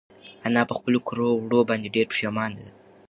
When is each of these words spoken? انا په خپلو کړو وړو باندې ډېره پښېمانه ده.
انا 0.45 0.61
په 0.69 0.73
خپلو 0.77 0.99
کړو 1.07 1.27
وړو 1.35 1.59
باندې 1.69 1.93
ډېره 1.95 2.09
پښېمانه 2.11 2.57
ده. 2.63 2.69